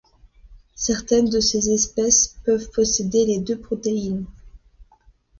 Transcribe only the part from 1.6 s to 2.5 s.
espèces